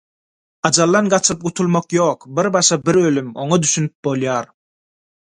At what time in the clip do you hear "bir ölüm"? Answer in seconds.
2.87-3.29